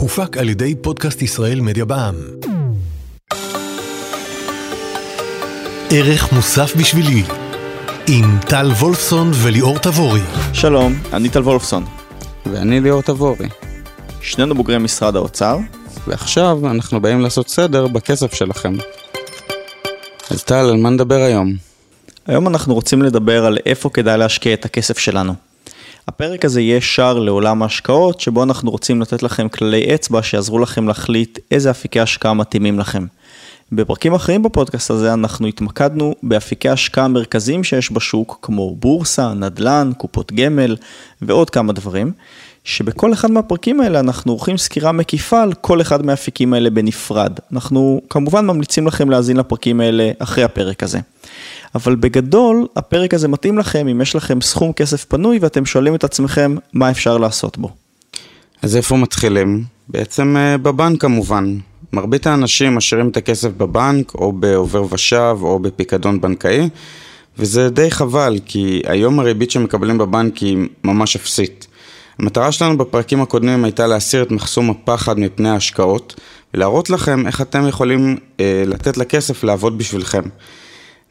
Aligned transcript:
הופק 0.00 0.36
על 0.36 0.48
ידי 0.48 0.74
פודקאסט 0.74 1.22
ישראל 1.22 1.60
מדיה 1.60 1.84
בע"מ. 1.84 2.14
ערך 5.90 6.32
מוסף 6.32 6.76
בשבילי 6.76 7.22
עם 8.08 8.38
טל 8.48 8.66
וולפסון 8.66 9.30
וליאור 9.34 9.78
תבורי. 9.78 10.20
שלום, 10.52 10.94
אני 11.12 11.28
טל 11.28 11.42
וולפסון. 11.42 11.84
ואני 12.46 12.80
ליאור 12.80 13.02
תבורי. 13.02 13.48
שנינו 14.20 14.54
בוגרי 14.54 14.78
משרד 14.78 15.16
האוצר. 15.16 15.58
ועכשיו 16.06 16.58
אנחנו 16.70 17.00
באים 17.00 17.20
לעשות 17.20 17.48
סדר 17.48 17.86
בכסף 17.86 18.34
שלכם. 18.34 18.74
אז 20.30 20.44
טל, 20.44 20.54
על 20.54 20.76
מה 20.76 20.90
נדבר 20.90 21.20
היום? 21.20 21.52
היום 22.26 22.48
אנחנו 22.48 22.74
רוצים 22.74 23.02
לדבר 23.02 23.46
על 23.46 23.58
איפה 23.66 23.90
כדאי 23.90 24.18
להשקיע 24.18 24.54
את 24.54 24.64
הכסף 24.64 24.98
שלנו. 24.98 25.51
הפרק 26.08 26.44
הזה 26.44 26.60
יהיה 26.60 26.80
שער 26.80 27.18
לעולם 27.18 27.62
ההשקעות, 27.62 28.20
שבו 28.20 28.42
אנחנו 28.42 28.70
רוצים 28.70 29.00
לתת 29.00 29.22
לכם 29.22 29.48
כללי 29.48 29.94
אצבע 29.94 30.22
שיעזרו 30.22 30.58
לכם 30.58 30.88
להחליט 30.88 31.38
איזה 31.50 31.70
אפיקי 31.70 32.00
השקעה 32.00 32.34
מתאימים 32.34 32.78
לכם. 32.78 33.06
בפרקים 33.72 34.14
אחרים 34.14 34.42
בפודקאסט 34.42 34.90
הזה 34.90 35.12
אנחנו 35.12 35.46
התמקדנו 35.46 36.14
באפיקי 36.22 36.68
השקעה 36.68 37.08
מרכזיים 37.08 37.64
שיש 37.64 37.92
בשוק, 37.92 38.38
כמו 38.42 38.74
בורסה, 38.74 39.34
נדל"ן, 39.34 39.90
קופות 39.98 40.32
גמל 40.32 40.76
ועוד 41.22 41.50
כמה 41.50 41.72
דברים, 41.72 42.12
שבכל 42.64 43.12
אחד 43.12 43.30
מהפרקים 43.30 43.80
האלה 43.80 44.00
אנחנו 44.00 44.32
עורכים 44.32 44.56
סקירה 44.56 44.92
מקיפה 44.92 45.42
על 45.42 45.52
כל 45.52 45.80
אחד 45.80 46.06
מהאפיקים 46.06 46.54
האלה 46.54 46.70
בנפרד. 46.70 47.32
אנחנו 47.52 48.00
כמובן 48.10 48.46
ממליצים 48.46 48.86
לכם 48.86 49.10
להאזין 49.10 49.36
לפרקים 49.36 49.80
האלה 49.80 50.10
אחרי 50.18 50.44
הפרק 50.44 50.82
הזה. 50.82 50.98
אבל 51.74 51.94
בגדול, 51.94 52.66
הפרק 52.76 53.14
הזה 53.14 53.28
מתאים 53.28 53.58
לכם 53.58 53.88
אם 53.88 54.00
יש 54.00 54.16
לכם 54.16 54.40
סכום 54.40 54.72
כסף 54.72 55.04
פנוי 55.04 55.38
ואתם 55.38 55.66
שואלים 55.66 55.94
את 55.94 56.04
עצמכם 56.04 56.56
מה 56.72 56.90
אפשר 56.90 57.18
לעשות 57.18 57.58
בו. 57.58 57.70
אז 58.62 58.76
איפה 58.76 58.96
מתחילים? 58.96 59.64
בעצם 59.88 60.36
אה, 60.36 60.58
בבנק 60.58 61.00
כמובן. 61.00 61.58
מרבית 61.92 62.26
האנשים 62.26 62.74
משאירים 62.74 63.08
את 63.08 63.16
הכסף 63.16 63.48
בבנק, 63.56 64.14
או 64.14 64.32
בעובר 64.32 64.84
ושב, 64.90 65.36
או 65.42 65.58
בפיקדון 65.58 66.20
בנקאי, 66.20 66.68
וזה 67.38 67.70
די 67.70 67.90
חבל, 67.90 68.38
כי 68.44 68.82
היום 68.86 69.20
הריבית 69.20 69.50
שמקבלים 69.50 69.98
בבנק 69.98 70.36
היא 70.36 70.68
ממש 70.84 71.16
אפסית. 71.16 71.66
המטרה 72.18 72.52
שלנו 72.52 72.78
בפרקים 72.78 73.22
הקודמים 73.22 73.64
הייתה 73.64 73.86
להסיר 73.86 74.22
את 74.22 74.30
מחסום 74.30 74.70
הפחד 74.70 75.18
מפני 75.18 75.48
ההשקעות, 75.48 76.20
ולהראות 76.54 76.90
לכם 76.90 77.26
איך 77.26 77.40
אתם 77.40 77.68
יכולים 77.68 78.16
אה, 78.40 78.64
לתת 78.66 78.96
לכסף 78.96 79.44
לעבוד 79.44 79.78
בשבילכם. 79.78 80.22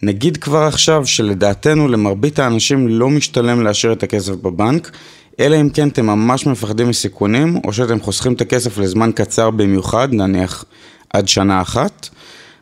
נגיד 0.04 0.38
כבר 0.38 0.64
עכשיו 0.64 1.06
שלדעתנו 1.06 1.88
למרבית 1.88 2.40
האנשים 2.40 2.88
לא 2.88 3.10
משתלם 3.10 3.64
להשאיר 3.64 3.94
את 3.94 4.04
הכסף 4.04 4.34
בבנק, 4.34 4.92
אלא 5.40 5.62
אם 5.62 5.70
כן 5.70 5.88
אתם 5.88 6.06
ממש 6.06 6.46
מפחדים 6.46 6.90
מסיכונים, 6.90 7.60
או 7.66 7.74
שאתם 7.74 8.00
חוסכים 8.00 8.34
את 8.34 8.42
הכסף 8.42 8.78
לזמן 8.78 9.12
קצר 9.16 9.50
במיוחד, 9.50 10.08
נניח 10.14 10.66
עד 11.14 11.28
שנה 11.28 11.62
אחת, 11.62 12.10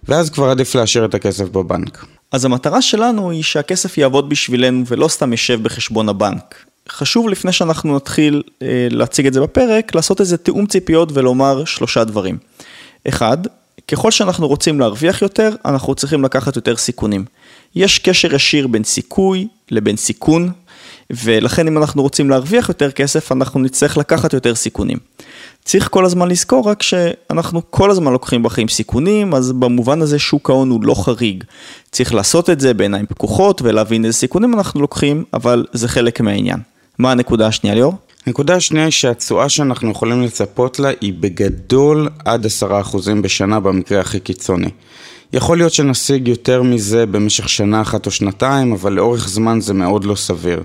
ואז 0.04 0.30
כבר 0.30 0.50
עדיף 0.50 0.76
להשאיר 0.76 1.06
את 1.06 1.14
הכסף 1.14 1.50
בבנק. 1.50 2.06
אז 2.32 2.45
המטרה 2.45 2.82
שלנו 2.82 3.32
היא 3.32 3.44
שהכסף 3.44 3.98
יעבוד 3.98 4.30
בשבילנו 4.30 4.84
ולא 4.88 5.08
סתם 5.08 5.32
יישב 5.32 5.64
בחשבון 5.64 6.10
הבנק. 6.10 6.69
חשוב 6.90 7.30
לפני 7.30 7.52
שאנחנו 7.52 7.95
נתחיל 7.95 8.44
אה, 8.62 8.88
להציג 8.92 9.28
את 9.28 9.34
זה 9.34 9.42
בפרק, 9.42 9.95
לעשות 9.95 10.22
איזה 10.22 10.38
תיאום 10.38 10.66
ציפיות 10.66 11.09
ולומר 11.14 11.66
שלושה 11.66 12.04
דברים. 12.04 12.38
אחד, 13.08 13.38
ככל 13.88 14.12
שאנחנו 14.12 14.48
רוצים 14.48 14.80
להרוויח 14.80 15.22
יותר, 15.22 15.56
אנחנו 15.66 15.95
צריכים 15.95 16.23
לקחת 16.23 16.56
יותר 16.56 16.76
סיכונים. 16.76 17.26
יש 17.76 18.00
קשר 18.00 18.36
ישיר 18.36 18.67
בין 18.67 18.84
סיכוי 18.84 19.48
לבין 19.72 19.95
סיכון, 19.95 20.52
ולכן 21.10 21.67
אם 21.67 21.78
אנחנו 21.78 22.02
רוצים 22.02 22.30
להרוויח 22.30 22.70
יותר 22.70 22.92
כסף, 22.92 23.32
אנחנו 23.32 23.60
נצטרך 23.60 23.98
לקחת 23.98 24.34
יותר 24.34 24.56
סיכונים. 24.56 24.98
צריך 25.66 25.88
כל 25.92 26.06
הזמן 26.06 26.28
לזכור 26.28 26.70
רק 26.70 26.84
שאנחנו 26.84 27.62
כל 27.70 27.92
הזמן 27.92 28.12
לוקחים 28.12 28.44
בחיים 28.44 28.67
סיכונים, 28.67 29.34
אז 29.34 29.52
במובן 29.52 30.02
הזה 30.02 30.20
שוק 30.20 30.49
ההון 30.49 30.70
הוא 30.70 30.83
לא 30.83 31.04
חריג. 31.04 31.44
צריך 31.92 32.14
לעשות 32.14 32.49
את 32.49 32.60
זה 32.60 32.73
בעיניים 32.73 33.05
פקוחות 33.05 33.61
ולהבין 33.61 34.05
איזה 34.05 34.17
סיכונים 34.17 34.54
אנחנו 34.54 34.82
לוקחים, 34.82 35.23
אבל 35.33 35.66
זה 35.73 35.88
חלק 35.88 36.22
מהעניין. 36.22 36.60
מה 36.99 37.11
הנקודה 37.11 37.48
השנייה 37.48 37.76
ליאור? 37.76 37.93
הנקודה 38.26 38.55
השנייה 38.55 38.86
היא 38.86 38.92
שהתשואה 38.92 39.49
שאנחנו 39.49 39.92
יכולים 39.92 40.21
לצפות 40.21 40.80
לה 40.80 40.89
היא 41.02 41.14
בגדול 41.20 42.10
עד 42.26 42.45
10% 42.45 42.67
בשנה 43.21 43.60
במקרה 43.60 43.99
הכי 43.99 44.20
קיצוני. 44.20 44.70
יכול 45.33 45.58
להיות 45.58 45.73
שנשיג 45.73 46.27
יותר 46.27 46.64
מזה 46.64 47.05
במשך 47.05 47.49
שנה 47.49 47.82
אחת 47.82 48.05
או 48.05 48.11
שנתיים, 48.11 48.71
אבל 48.71 48.93
לאורך 48.93 49.30
זמן 49.30 49.61
זה 49.61 49.73
מאוד 49.73 50.04
לא 50.05 50.15
סביר. 50.15 50.64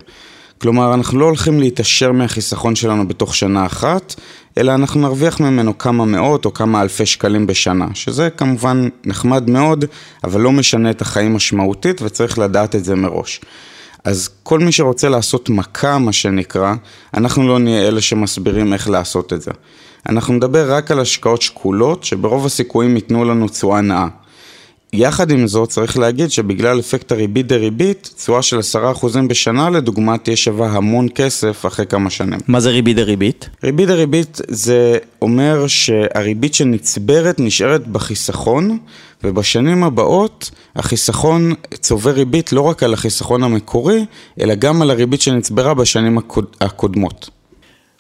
כלומר, 0.58 0.94
אנחנו 0.94 1.18
לא 1.18 1.24
הולכים 1.24 1.60
להתעשר 1.60 2.12
מהחיסכון 2.12 2.76
שלנו 2.76 3.08
בתוך 3.08 3.34
שנה 3.34 3.66
אחת, 3.66 4.14
אלא 4.58 4.74
אנחנו 4.74 5.00
נרוויח 5.00 5.40
ממנו 5.40 5.78
כמה 5.78 6.04
מאות 6.04 6.44
או 6.44 6.54
כמה 6.54 6.82
אלפי 6.82 7.06
שקלים 7.06 7.46
בשנה, 7.46 7.86
שזה 7.94 8.30
כמובן 8.30 8.88
נחמד 9.04 9.50
מאוד, 9.50 9.84
אבל 10.24 10.40
לא 10.40 10.52
משנה 10.52 10.90
את 10.90 11.02
החיים 11.02 11.34
משמעותית 11.34 12.02
וצריך 12.02 12.38
לדעת 12.38 12.74
את 12.74 12.84
זה 12.84 12.94
מראש. 12.94 13.40
אז 14.04 14.30
כל 14.42 14.58
מי 14.58 14.72
שרוצה 14.72 15.08
לעשות 15.08 15.50
מכה, 15.50 15.98
מה 15.98 16.12
שנקרא, 16.12 16.74
אנחנו 17.14 17.48
לא 17.48 17.58
נהיה 17.58 17.88
אלה 17.88 18.00
שמסבירים 18.00 18.72
איך 18.72 18.90
לעשות 18.90 19.32
את 19.32 19.42
זה. 19.42 19.50
אנחנו 20.08 20.34
נדבר 20.34 20.72
רק 20.72 20.90
על 20.90 21.00
השקעות 21.00 21.42
שקולות, 21.42 22.04
שברוב 22.04 22.46
הסיכויים 22.46 22.96
ייתנו 22.96 23.24
לנו 23.24 23.48
תשואה 23.48 23.80
נאה. 23.80 24.06
יחד 24.94 25.30
עם 25.30 25.46
זאת, 25.46 25.68
צריך 25.68 25.98
להגיד 25.98 26.30
שבגלל 26.30 26.80
אפקט 26.80 27.12
הריבית 27.12 27.46
דריבית, 27.46 28.10
תשואה 28.16 28.42
של 28.42 28.58
10% 29.02 29.06
בשנה 29.28 29.70
לדוגמה 29.70 30.18
תהיה 30.18 30.36
שווה 30.36 30.68
המון 30.68 31.06
כסף 31.14 31.66
אחרי 31.66 31.86
כמה 31.86 32.10
שנים. 32.10 32.38
מה 32.48 32.60
זה 32.60 32.70
ריבית 32.70 32.96
דריבית? 32.96 33.48
ריבית 33.64 33.88
דריבית 33.88 34.40
זה 34.48 34.98
אומר 35.22 35.66
שהריבית 35.66 36.54
שנצברת 36.54 37.40
נשארת 37.40 37.86
בחיסכון, 37.86 38.78
ובשנים 39.24 39.84
הבאות 39.84 40.50
החיסכון 40.76 41.52
צובר 41.74 42.10
ריבית 42.10 42.52
לא 42.52 42.60
רק 42.60 42.82
על 42.82 42.94
החיסכון 42.94 43.42
המקורי, 43.42 44.04
אלא 44.40 44.54
גם 44.54 44.82
על 44.82 44.90
הריבית 44.90 45.20
שנצברה 45.20 45.74
בשנים 45.74 46.18
הקוד... 46.18 46.44
הקודמות. 46.60 47.30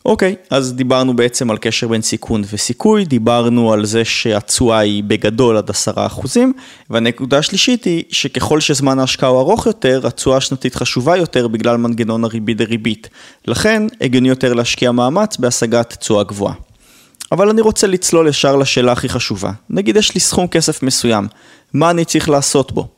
אוקיי, 0.04 0.36
okay, 0.42 0.46
אז 0.50 0.72
דיברנו 0.72 1.16
בעצם 1.16 1.50
על 1.50 1.58
קשר 1.58 1.88
בין 1.88 2.02
סיכון 2.02 2.42
וסיכוי, 2.52 3.04
דיברנו 3.04 3.72
על 3.72 3.84
זה 3.84 4.04
שהתשואה 4.04 4.78
היא 4.78 5.04
בגדול 5.04 5.56
עד 5.56 5.70
עשרה 5.70 6.06
אחוזים, 6.06 6.52
והנקודה 6.90 7.38
השלישית 7.38 7.84
היא 7.84 8.04
שככל 8.10 8.60
שזמן 8.60 8.98
ההשקעה 8.98 9.28
הוא 9.28 9.40
ארוך 9.40 9.66
יותר, 9.66 10.00
התשואה 10.06 10.36
השנתית 10.36 10.74
חשובה 10.74 11.16
יותר 11.16 11.48
בגלל 11.48 11.76
מנגנון 11.76 12.24
הריבית 12.24 12.56
דריבית. 12.56 13.08
לכן, 13.46 13.82
הגיוני 14.00 14.28
יותר 14.28 14.52
להשקיע 14.52 14.92
מאמץ 14.92 15.36
בהשגת 15.36 15.96
תשואה 16.00 16.24
גבוהה. 16.24 16.54
אבל 17.32 17.48
אני 17.48 17.60
רוצה 17.60 17.86
לצלול 17.86 18.28
ישר 18.28 18.56
לשאלה 18.56 18.92
הכי 18.92 19.08
חשובה. 19.08 19.50
נגיד 19.70 19.96
יש 19.96 20.14
לי 20.14 20.20
סכום 20.20 20.46
כסף 20.46 20.82
מסוים, 20.82 21.28
מה 21.72 21.90
אני 21.90 22.04
צריך 22.04 22.28
לעשות 22.28 22.72
בו? 22.72 22.88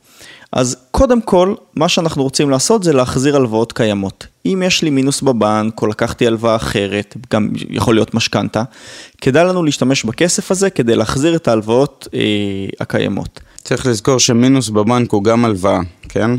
אז 0.53 0.77
קודם 0.91 1.21
כל, 1.21 1.55
מה 1.75 1.89
שאנחנו 1.89 2.23
רוצים 2.23 2.51
לעשות 2.51 2.83
זה 2.83 2.93
להחזיר 2.93 3.37
הלוואות 3.37 3.73
קיימות. 3.73 4.27
אם 4.55 4.63
יש 4.63 4.83
לי 4.83 4.91
מינוס 4.91 5.23
בבנק, 5.23 5.83
או 5.83 5.87
לקחתי 5.87 6.27
הלוואה 6.27 6.57
אחרת, 6.57 7.17
גם 7.33 7.49
יכול 7.71 7.95
להיות 7.95 8.15
משכנתה, 8.15 8.63
כדאי 9.21 9.45
לנו 9.45 9.63
להשתמש 9.63 10.05
בכסף 10.05 10.51
הזה 10.51 10.71
כדי 10.71 10.97
להחזיר 10.97 11.37
את 11.37 11.49
ההלוואות 11.49 12.09
אה, 12.15 12.21
הקיימות. 12.81 13.41
צריך 13.65 13.87
לזכור 13.87 14.19
שמינוס 14.19 14.69
בבנק 14.69 15.13
הוא 15.13 15.25
גם 15.25 15.45
הלוואה, 15.45 15.81
כן? 16.09 16.31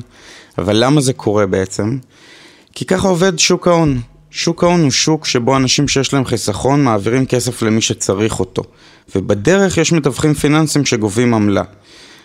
אבל 0.57 0.75
למה 0.83 1.01
זה 1.01 1.13
קורה 1.13 1.45
בעצם? 1.45 1.97
כי 2.73 2.85
ככה 2.85 3.07
עובד 3.07 3.39
שוק 3.39 3.67
ההון. 3.67 4.01
שוק 4.31 4.63
ההון 4.63 4.81
הוא 4.81 4.91
שוק 4.91 5.25
שבו 5.25 5.57
אנשים 5.57 5.87
שיש 5.87 6.13
להם 6.13 6.25
חיסכון 6.25 6.83
מעבירים 6.83 7.25
כסף 7.25 7.61
למי 7.61 7.81
שצריך 7.81 8.39
אותו. 8.39 8.63
ובדרך 9.15 9.77
יש 9.77 9.91
מתווכים 9.91 10.33
פיננסיים 10.33 10.85
שגובים 10.85 11.33
עמלה. 11.33 11.63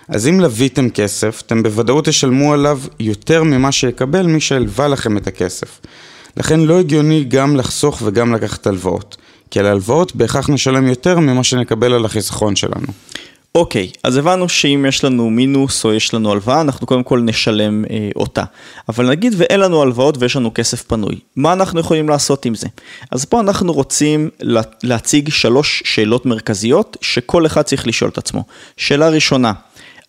אז 0.08 0.28
אם 0.28 0.40
לוויתם 0.40 0.90
כסף, 0.90 1.42
אתם 1.46 1.62
בוודאות 1.62 2.04
תשלמו 2.04 2.52
עליו 2.52 2.80
יותר 3.00 3.42
ממה 3.42 3.72
שיקבל 3.72 4.26
מי 4.26 4.40
שהלווה 4.40 4.88
לכם 4.88 5.16
את 5.16 5.26
הכסף. 5.26 5.80
לכן 6.36 6.60
לא 6.60 6.80
הגיוני 6.80 7.24
גם 7.24 7.56
לחסוך 7.56 8.02
וגם 8.04 8.34
לקחת 8.34 8.66
הלוואות. 8.66 9.16
כי 9.50 9.60
על 9.60 9.66
הלוואות 9.66 10.16
בהכרח 10.16 10.50
נשלם 10.50 10.86
יותר 10.86 11.18
ממה 11.18 11.44
שנקבל 11.44 11.92
על 11.92 12.04
החיסכון 12.04 12.56
שלנו. 12.56 12.86
אוקיי, 13.54 13.90
okay, 13.92 13.98
אז 14.04 14.16
הבנו 14.16 14.48
שאם 14.48 14.84
יש 14.88 15.04
לנו 15.04 15.30
מינוס 15.30 15.84
או 15.84 15.92
יש 15.92 16.14
לנו 16.14 16.32
הלוואה, 16.32 16.60
אנחנו 16.60 16.86
קודם 16.86 17.02
כל 17.02 17.20
נשלם 17.20 17.84
אה, 17.84 18.10
אותה. 18.16 18.44
אבל 18.88 19.10
נגיד 19.10 19.34
ואין 19.36 19.60
לנו 19.60 19.82
הלוואות 19.82 20.16
ויש 20.18 20.36
לנו 20.36 20.50
כסף 20.54 20.82
פנוי, 20.82 21.18
מה 21.36 21.52
אנחנו 21.52 21.80
יכולים 21.80 22.08
לעשות 22.08 22.44
עם 22.44 22.54
זה? 22.54 22.66
אז 23.10 23.24
פה 23.24 23.40
אנחנו 23.40 23.72
רוצים 23.72 24.30
לה, 24.40 24.60
להציג 24.82 25.28
שלוש 25.28 25.82
שאלות 25.86 26.26
מרכזיות 26.26 26.96
שכל 27.00 27.46
אחד 27.46 27.62
צריך 27.62 27.86
לשאול 27.86 28.10
את 28.10 28.18
עצמו. 28.18 28.44
שאלה 28.76 29.08
ראשונה, 29.08 29.52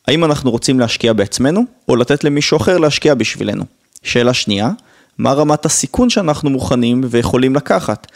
האם 0.07 0.23
אנחנו 0.23 0.51
רוצים 0.51 0.79
להשקיע 0.79 1.13
בעצמנו, 1.13 1.61
או 1.87 1.95
לתת 1.95 2.23
למישהו 2.23 2.57
אחר 2.57 2.77
להשקיע 2.77 3.13
בשבילנו? 3.13 3.63
שאלה 4.03 4.33
שנייה, 4.33 4.69
מה 5.17 5.33
רמת 5.33 5.65
הסיכון 5.65 6.09
שאנחנו 6.09 6.49
מוכנים 6.49 7.01
ויכולים 7.09 7.55
לקחת? 7.55 8.07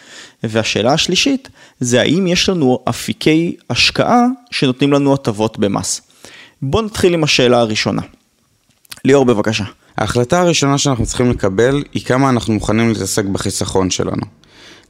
והשאלה 0.43 0.93
השלישית, 0.93 1.49
זה 1.79 2.01
האם 2.01 2.27
יש 2.27 2.49
לנו 2.49 2.79
אפיקי 2.89 3.55
השקעה 3.69 4.25
שנותנים 4.51 4.93
לנו 4.93 5.13
הטבות 5.13 5.59
במס. 5.59 6.01
בואו 6.61 6.85
נתחיל 6.85 7.13
עם 7.13 7.23
השאלה 7.23 7.59
הראשונה. 7.59 8.01
ליאור, 9.05 9.25
בבקשה. 9.25 9.63
ההחלטה 9.97 10.41
הראשונה 10.41 10.77
שאנחנו 10.77 11.05
צריכים 11.05 11.31
לקבל 11.31 11.83
היא 11.93 12.05
כמה 12.05 12.29
אנחנו 12.29 12.53
מוכנים 12.53 12.89
להתעסק 12.89 13.25
בחיסכון 13.25 13.89
שלנו. 13.89 14.25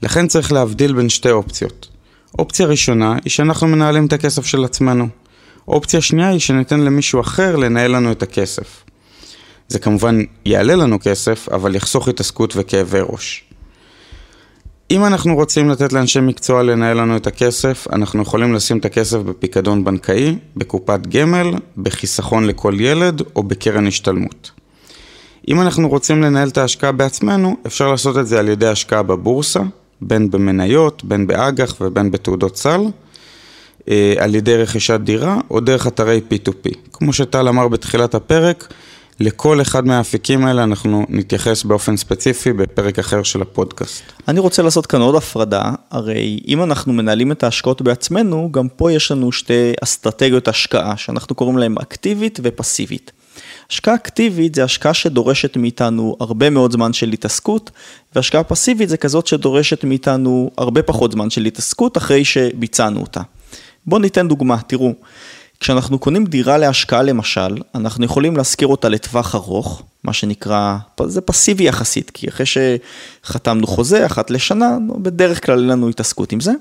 לכן 0.02 0.28
צריך 0.28 0.52
להבדיל 0.52 0.94
בין 0.94 1.10
שתי 1.10 1.32
אופציות. 1.32 1.88
אופציה 2.40 2.66
ראשונה 2.66 3.16
היא 3.24 3.32
שאנחנו 3.32 3.68
מנהלים 3.68 4.06
את 4.06 4.14
הכסף 4.14 4.46
של 4.46 4.66
עצמנו. 4.66 5.08
אופציה 5.68 6.02
שנייה 6.02 6.30
היא 6.30 6.40
שניתן 6.40 6.80
למישהו 6.80 7.22
אחר 7.22 7.56
לנהל 7.56 7.96
לנו 7.96 8.12
את 8.12 8.24
הכסף. 8.24 8.84
זה 9.68 9.80
כמובן 9.80 10.20
יעלה 10.46 10.76
לנו 10.76 11.00
כסף, 11.02 11.50
אבל 11.50 11.76
יחסוך 11.76 12.08
התעסקות 12.08 12.54
וכאבי 12.56 13.00
ראש. 13.02 13.44
אם 14.92 15.06
אנחנו 15.06 15.36
רוצים 15.36 15.70
לתת 15.70 15.94
לאנשי 15.94 16.20
מקצוע 16.20 16.64
לנהל 16.64 16.98
לנו 16.98 17.18
את 17.18 17.28
הכסף, 17.28 17.88
אנחנו 17.94 18.22
יכולים 18.22 18.54
לשים 18.54 18.78
את 18.78 18.86
הכסף 18.86 19.18
בפיקדון 19.18 19.84
בנקאי, 19.84 20.38
בקופת 20.56 21.08
גמל, 21.08 21.54
בחיסכון 21.78 22.46
לכל 22.46 22.74
ילד 22.80 23.22
או 23.36 23.44
בקרן 23.44 23.88
השתלמות. 23.88 24.52
אם 25.48 25.62
אנחנו 25.62 25.90
רוצים 25.90 26.22
לנהל 26.22 26.48
את 26.48 26.58
ההשקעה 26.58 26.92
בעצמנו, 26.92 27.58
אפשר 27.68 27.92
לעשות 27.92 28.18
את 28.18 28.28
זה 28.28 28.40
על 28.40 28.50
ידי 28.50 28.68
השקעה 28.68 29.04
בבורסה, 29.04 29.60
בין 30.02 30.32
במניות, 30.32 31.04
בין 31.04 31.28
באג"ח 31.28 31.76
ובין 31.82 32.12
בתעודות 32.12 32.58
סל, 32.58 32.82
על 34.20 34.36
ידי 34.36 34.58
רכישת 34.58 35.00
דירה 35.04 35.40
או 35.50 35.60
דרך 35.60 35.88
אתרי 35.88 36.22
P2P. 36.32 36.78
כמו 36.94 37.14
שטל 37.14 37.48
אמר 37.48 37.68
בתחילת 37.68 38.16
הפרק, 38.16 38.74
לכל 39.20 39.62
אחד 39.62 39.88
מהאפיקים 39.88 40.46
האלה 40.46 40.64
אנחנו 40.64 41.06
נתייחס 41.10 41.64
באופן 41.64 41.98
ספציפי 41.98 42.54
בפרק 42.54 43.00
אחר 43.00 43.24
של 43.24 43.42
הפודקאסט. 43.42 44.04
אני 44.28 44.40
רוצה 44.40 44.62
לעשות 44.62 44.86
כאן 44.86 45.02
עוד 45.02 45.16
הפרדה, 45.16 45.72
הרי 45.92 46.40
אם 46.48 46.64
אנחנו 46.64 46.94
מנהלים 46.94 47.32
את 47.32 47.44
ההשקעות 47.44 47.82
בעצמנו, 47.82 48.50
גם 48.52 48.68
פה 48.70 48.92
יש 48.92 49.12
לנו 49.12 49.32
שתי 49.32 49.74
אסטרטגיות 49.84 50.48
השקעה, 50.48 50.98
שאנחנו 50.98 51.36
קוראים 51.36 51.58
להן 51.58 51.76
אקטיבית 51.82 52.40
ופסיבית. 52.44 53.12
השקעה 53.70 53.96
אקטיבית 53.96 54.56
זה 54.56 54.64
השקעה 54.64 54.94
שדורשת 54.94 55.58
מאיתנו 55.58 56.16
הרבה 56.20 56.50
מאוד 56.50 56.72
זמן 56.72 56.94
של 56.94 57.10
התעסקות, 57.10 57.72
והשקעה 58.16 58.44
פסיבית 58.44 58.90
זה 58.90 58.98
כזאת 58.98 59.28
שדורשת 59.28 59.84
מאיתנו 59.84 60.52
הרבה 60.58 60.84
פחות 60.84 61.12
זמן 61.12 61.30
של 61.30 61.46
התעסקות 61.46 61.98
אחרי 61.98 62.26
שביצענו 62.26 63.02
אותה. 63.02 63.22
בואו 63.88 64.02
ניתן 64.02 64.28
דוגמה, 64.28 64.58
תראו. 64.68 64.94
כשאנחנו 65.60 66.00
קונים 66.00 66.26
דירה 66.26 66.58
להשקעה 66.58 67.04
למשל, 67.04 67.58
אנחנו 67.76 68.06
יכולים 68.06 68.38
להשכיר 68.38 68.68
אותה 68.68 68.90
לטווח 68.90 69.36
ארוך, 69.36 69.84
מה 70.04 70.14
שנקרא, 70.14 70.78
זה 71.06 71.22
פסיבי 71.22 71.64
יחסית, 71.64 72.12
כי 72.14 72.28
אחרי 72.28 72.46
שחתמנו 72.46 73.68
חוזה 73.68 74.06
אחת 74.06 74.30
לשנה, 74.30 74.78
בדרך 75.02 75.46
כלל 75.46 75.60
אין 75.60 75.68
לנו 75.68 75.90
התעסקות 75.90 76.32
עם 76.32 76.40
זה, 76.40 76.52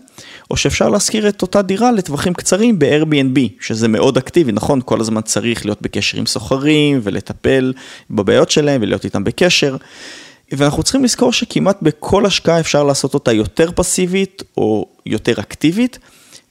או 0.51 0.57
שאפשר 0.57 0.89
להשכיר 0.89 1.29
את 1.29 1.43
אותה 1.43 1.63
דירה 1.63 1.93
לטווחים 1.93 2.35
קצרים 2.35 2.79
ב-Airbnb, 2.79 3.41
שזה 3.61 3.89
מאוד 3.89 4.17
אקטיבי, 4.17 4.53
נכון? 4.53 4.81
כל 4.85 5.01
הזמן 5.01 5.21
צריך 5.23 5.65
להיות 5.65 5.83
בקשר 5.83 6.19
עם 6.19 6.27
סוחרים 6.27 7.01
ולטפל 7.03 7.73
בבעיות 8.11 8.51
שלהם 8.51 8.83
ולהיות 8.83 9.05
איתם 9.05 9.25
בקשר. 9.25 9.77
ואנחנו 10.53 10.83
צריכים 10.83 11.05
לזכור 11.05 11.33
שכמעט 11.33 11.79
בכל 11.83 12.27
השקעה 12.27 12.61
אפשר 12.61 12.83
לעשות 12.83 13.15
אותה 13.15 13.33
יותר 13.33 13.71
פסיבית 13.75 14.43
או 14.57 14.87
יותר 15.07 15.41
אקטיבית. 15.41 15.99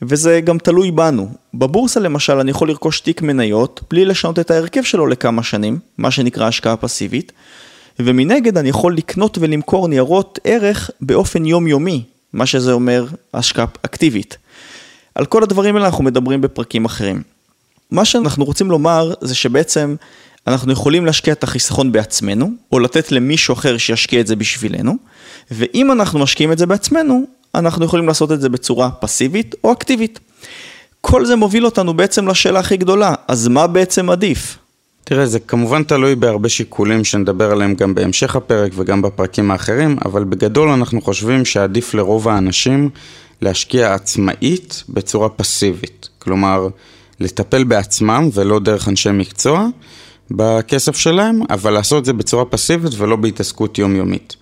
וזה 0.02 0.42
גם 0.44 0.58
תלוי 0.58 0.92
בנו. 0.92 1.30
בבורסה 1.54 2.00
למשל 2.00 2.34
אני 2.40 2.52
יכול 2.52 2.68
לרכוש 2.68 3.00
תיק 3.00 3.22
מניות 3.22 3.82
בלי 3.90 4.06
לשנות 4.06 4.40
את 4.40 4.52
ההרכב 4.52 4.84
שלו 4.84 5.08
לכמה 5.08 5.44
שנים, 5.44 5.80
מה 5.98 6.12
שנקרא 6.12 6.48
השקעה 6.48 6.78
פסיבית, 6.78 7.32
ומנגד 8.00 8.58
אני 8.58 8.70
יכול 8.70 8.98
לקנות 8.98 9.38
ולמכור 9.42 9.88
ניירות 9.88 10.40
ערך 10.44 10.90
באופן 11.02 11.46
יומיומי, 11.46 12.04
מה 12.34 12.46
שזה 12.46 12.72
אומר 12.72 13.06
השקעה 13.34 13.66
אקטיבית. 13.82 14.38
על 15.16 15.26
כל 15.26 15.44
הדברים 15.44 15.76
האלה 15.76 15.88
אנחנו 15.88 16.04
מדברים 16.04 16.42
בפרקים 16.42 16.86
אחרים. 16.86 17.22
מה 17.92 18.06
שאנחנו 18.06 18.46
רוצים 18.46 18.72
לומר 18.72 19.14
זה 19.22 19.36
שבעצם 19.36 19.96
אנחנו 20.48 20.72
יכולים 20.74 21.06
להשקיע 21.06 21.34
את 21.34 21.44
החיסכון 21.44 21.92
בעצמנו, 21.92 22.50
או 22.72 22.80
לתת 22.80 23.12
למישהו 23.12 23.54
אחר 23.54 23.78
שישקיע 23.78 24.20
את 24.20 24.28
זה 24.28 24.36
בשבילנו, 24.36 24.94
ואם 25.52 25.92
אנחנו 25.92 26.20
משקיעים 26.20 26.52
את 26.52 26.58
זה 26.58 26.66
בעצמנו, 26.66 27.26
אנחנו 27.60 27.86
יכולים 27.86 28.08
לעשות 28.08 28.32
את 28.32 28.42
זה 28.42 28.50
בצורה 28.50 28.90
פסיבית 28.90 29.56
או 29.64 29.72
אקטיבית. 29.72 30.20
כל 31.02 31.26
זה 31.26 31.36
מוביל 31.36 31.66
אותנו 31.66 31.94
בעצם 31.94 32.28
לשאלה 32.28 32.60
הכי 32.60 32.78
גדולה, 32.78 33.14
אז 33.28 33.48
מה 33.48 33.68
בעצם 33.68 34.10
עדיף? 34.10 34.58
תראה, 35.04 35.26
זה 35.26 35.40
כמובן 35.40 35.84
תלוי 35.84 36.16
בהרבה 36.16 36.50
שיקולים 36.50 37.04
שנדבר 37.04 37.52
עליהם 37.52 37.74
גם 37.74 37.96
בהמשך 37.96 38.36
הפרק 38.36 38.72
וגם 38.76 39.02
בפרקים 39.02 39.52
האחרים, 39.52 39.98
אבל 40.06 40.24
בגדול 40.24 40.70
אנחנו 40.70 41.02
חושבים 41.02 41.46
שעדיף 41.46 41.94
לרוב 41.94 42.28
האנשים 42.28 42.90
להשקיע 43.42 43.94
עצמאית 43.94 44.84
בצורה 44.90 45.30
פסיבית. 45.30 46.10
כלומר, 46.20 46.68
לטפל 47.20 47.64
בעצמם 47.64 48.30
ולא 48.34 48.60
דרך 48.60 48.88
אנשי 48.88 49.12
מקצוע 49.12 49.68
בכסף 50.32 50.96
שלהם, 50.96 51.42
אבל 51.50 51.74
לעשות 51.74 52.00
את 52.00 52.06
זה 52.06 52.14
בצורה 52.14 52.46
פסיבית 52.46 52.92
ולא 52.98 53.16
בהתעסקות 53.16 53.78
יומיומית. 53.78 54.36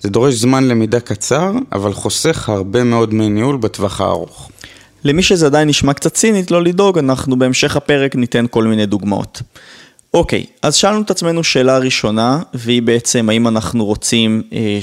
זה 0.00 0.08
דורש 0.08 0.34
זמן 0.34 0.68
למידה 0.68 1.00
קצר, 1.00 1.52
אבל 1.72 1.92
חוסך 1.92 2.48
הרבה 2.48 2.84
מאוד 2.84 3.14
מניהול 3.14 3.56
בטווח 3.56 4.00
הארוך. 4.00 4.50
למי 5.04 5.22
שזה 5.22 5.46
עדיין 5.46 5.68
נשמע 5.68 5.92
קצת 5.92 6.14
צינית, 6.14 6.50
לא 6.50 6.62
לדאוג, 6.62 6.98
אנחנו 6.98 7.38
בהמשך 7.38 7.76
הפרק 7.76 8.16
ניתן 8.16 8.44
כל 8.50 8.64
מיני 8.64 8.86
דוגמאות. 8.86 9.42
אוקיי, 10.14 10.46
אז 10.62 10.74
שאלנו 10.74 11.02
את 11.02 11.10
עצמנו 11.10 11.44
שאלה 11.44 11.78
ראשונה, 11.78 12.42
והיא 12.54 12.82
בעצם 12.82 13.28
האם 13.28 13.48
אנחנו 13.48 13.84
רוצים 13.84 14.42
אה, 14.52 14.78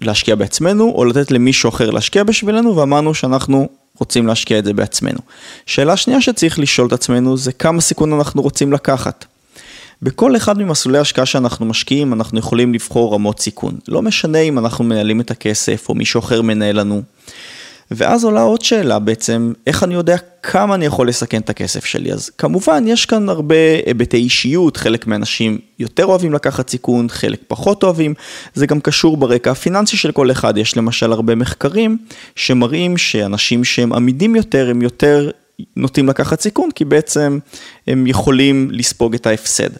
להשקיע 0.00 0.34
בעצמנו, 0.34 0.92
או 0.94 1.04
לתת 1.04 1.30
למישהו 1.30 1.68
אחר 1.68 1.90
להשקיע 1.90 2.24
בשבילנו, 2.24 2.76
ואמרנו 2.76 3.14
שאנחנו 3.14 3.68
רוצים 3.98 4.26
להשקיע 4.26 4.58
את 4.58 4.64
זה 4.64 4.72
בעצמנו. 4.72 5.18
שאלה 5.66 5.96
שנייה 5.96 6.20
שצריך 6.20 6.58
לשאול 6.58 6.86
את 6.86 6.92
עצמנו 6.92 7.36
זה 7.36 7.52
כמה 7.52 7.80
סיכון 7.80 8.12
אנחנו 8.12 8.42
רוצים 8.42 8.72
לקחת. 8.72 9.24
בכל 10.02 10.36
אחד 10.36 10.58
ממסלולי 10.58 10.98
ההשקעה 10.98 11.26
שאנחנו 11.26 11.66
משקיעים, 11.66 12.12
אנחנו 12.12 12.38
יכולים 12.38 12.74
לבחור 12.74 13.14
רמות 13.14 13.40
סיכון. 13.40 13.78
לא 13.88 14.02
משנה 14.02 14.38
אם 14.38 14.58
אנחנו 14.58 14.84
מנהלים 14.84 15.20
את 15.20 15.30
הכסף 15.30 15.88
או 15.88 15.94
מישהו 15.94 16.20
אחר 16.20 16.42
מנהל 16.42 16.80
לנו. 16.80 17.02
ואז 17.90 18.24
עולה 18.24 18.42
עוד 18.42 18.62
שאלה 18.62 18.98
בעצם, 18.98 19.52
איך 19.66 19.82
אני 19.82 19.94
יודע 19.94 20.16
כמה 20.42 20.74
אני 20.74 20.86
יכול 20.86 21.08
לסכן 21.08 21.40
את 21.40 21.50
הכסף 21.50 21.84
שלי? 21.84 22.12
אז 22.12 22.30
כמובן, 22.30 22.84
יש 22.86 23.06
כאן 23.06 23.28
הרבה 23.28 23.54
היבטי 23.86 24.16
אישיות, 24.16 24.76
חלק 24.76 25.06
מהאנשים 25.06 25.58
יותר 25.78 26.04
אוהבים 26.04 26.32
לקחת 26.32 26.70
סיכון, 26.70 27.08
חלק 27.08 27.40
פחות 27.46 27.82
אוהבים, 27.82 28.14
זה 28.54 28.66
גם 28.66 28.80
קשור 28.80 29.16
ברקע 29.16 29.50
הפיננסי 29.50 29.96
של 29.96 30.12
כל 30.12 30.30
אחד, 30.30 30.58
יש 30.58 30.76
למשל 30.76 31.12
הרבה 31.12 31.34
מחקרים 31.34 31.98
שמראים 32.36 32.96
שאנשים 32.96 33.64
שהם 33.64 33.92
עמידים 33.92 34.36
יותר, 34.36 34.70
הם 34.70 34.82
יותר 34.82 35.30
נוטים 35.76 36.08
לקחת 36.08 36.40
סיכון, 36.40 36.70
כי 36.74 36.84
בעצם 36.84 37.38
הם 37.86 38.06
יכולים 38.06 38.68
לספוג 38.72 39.14
את 39.14 39.26
ההפסד. 39.26 39.70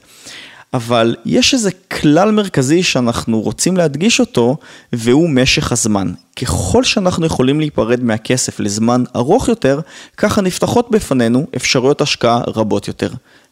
אבל 0.74 1.16
יש 1.24 1.54
איזה 1.54 1.70
כלל 2.00 2.30
מרכזי 2.30 2.82
שאנחנו 2.82 3.40
רוצים 3.40 3.76
להדגיש 3.76 4.20
אותו, 4.20 4.56
והוא 4.92 5.30
משך 5.30 5.72
הזמן. 5.72 6.12
ככל 6.40 6.84
שאנחנו 6.84 7.26
יכולים 7.26 7.60
להיפרד 7.60 8.04
מהכסף 8.04 8.60
לזמן 8.60 9.04
ארוך 9.16 9.48
יותר, 9.48 9.80
ככה 10.16 10.40
נפתחות 10.40 10.90
בפנינו 10.90 11.46
אפשרויות 11.56 12.00
השקעה 12.00 12.40
רבות 12.46 12.88
יותר. 12.88 13.10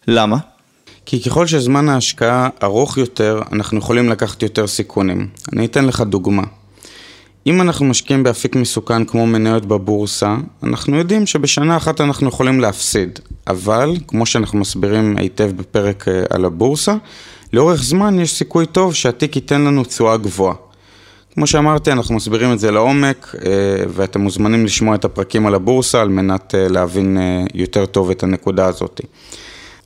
למה? 0.09 0.37
כי 1.07 1.23
ככל 1.23 1.47
שזמן 1.47 1.89
ההשקעה 1.89 2.49
ארוך 2.63 2.97
יותר, 2.99 3.41
אנחנו 3.53 3.79
יכולים 3.79 4.09
לקחת 4.09 4.43
יותר 4.43 4.67
סיכונים. 4.67 5.29
אני 5.53 5.67
אתן 5.67 5.85
לך 5.85 6.01
דוגמה. 6.01 6.43
אם 7.47 7.61
אנחנו 7.61 7.87
משקיעים 7.87 8.23
באפיק 8.23 8.57
מסוכן 8.57 9.05
כמו 9.05 9.27
מניות 9.27 9.67
בבורסה, 9.67 10.37
אנחנו 10.63 10.97
יודעים 10.97 11.27
שבשנה 11.27 11.77
אחת 11.77 12.01
אנחנו 12.01 12.29
יכולים 12.29 12.61
להפסיד. 12.61 13.19
אבל, 13.47 13.97
כמו 14.07 14.27
שאנחנו 14.27 14.59
מסבירים 14.59 15.17
היטב 15.17 15.51
בפרק 15.57 16.09
אה, 16.09 16.23
על 16.31 16.45
הבורסה, 16.45 16.95
לאורך 17.53 17.83
זמן 17.83 18.21
יש 18.21 18.33
סיכוי 18.33 18.67
טוב 18.67 18.95
שהתיק 18.95 19.37
ייתן 19.37 19.61
לנו 19.61 19.85
תשואה 19.85 20.17
גבוהה. 20.17 20.55
כמו 21.35 21.47
שאמרתי, 21.47 21.93
אנחנו 21.93 22.15
מסבירים 22.15 22.53
את 22.53 22.59
זה 22.59 22.71
לעומק, 22.71 23.35
אה, 23.45 23.51
ואתם 23.89 24.21
מוזמנים 24.21 24.65
לשמוע 24.65 24.95
את 24.95 25.05
הפרקים 25.05 25.47
על 25.47 25.55
הבורסה 25.55 26.01
על 26.01 26.09
מנת 26.09 26.55
אה, 26.55 26.69
להבין 26.69 27.19
יותר 27.55 27.87
טוב 27.87 28.11
את 28.11 28.23
הנקודה 28.23 28.67
הזאת. 28.67 29.01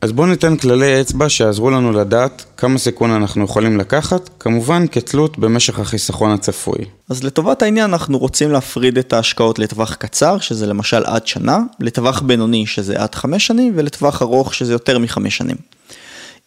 אז 0.02 0.12
בואו 0.12 0.26
ניתן 0.26 0.57
כללי 0.57 1.00
אצבע 1.00 1.28
שיעזרו 1.28 1.71
לנו 1.71 1.92
לדעת 1.92 2.45
כמה 2.57 2.78
סיכון 2.78 3.11
אנחנו 3.11 3.45
יכולים 3.45 3.78
לקחת, 3.78 4.30
כמובן 4.38 4.87
כתלות 4.87 5.38
במשך 5.38 5.78
החיסכון 5.78 6.30
הצפוי. 6.30 6.85
אז 7.09 7.25
לטובת 7.25 7.62
העניין 7.62 7.90
אנחנו 7.90 8.19
רוצים 8.19 8.50
להפריד 8.52 8.99
את 8.99 9.12
ההשקעות 9.12 9.59
לטווח 9.59 9.95
קצר, 9.95 10.38
שזה 10.38 10.66
למשל 10.66 11.04
עד 11.04 11.26
שנה, 11.26 11.59
לטווח 11.80 12.21
בינוני 12.21 12.66
שזה 12.66 13.02
עד 13.02 13.14
חמש 13.14 13.47
שנים, 13.47 13.73
ולטווח 13.76 14.23
ארוך 14.23 14.54
שזה 14.54 14.73
יותר 14.73 14.99
מחמש 14.99 15.37
שנים. 15.37 15.57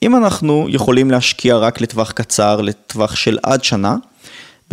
אם 0.03 0.15
אנחנו 0.15 0.67
יכולים 0.69 1.11
להשקיע 1.11 1.57
רק 1.57 1.81
לטווח 1.81 2.11
קצר, 2.11 2.61
לטווח 2.61 3.15
של 3.15 3.37
עד 3.43 3.63
שנה, 3.63 3.95